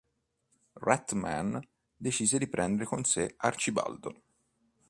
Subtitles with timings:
[0.77, 1.61] Rat-Man
[1.95, 4.23] decise di prendere con sé Arcibaldo.